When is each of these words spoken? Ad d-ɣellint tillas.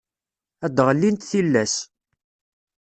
Ad 0.65 0.71
d-ɣellint 0.75 1.27
tillas. 1.29 1.75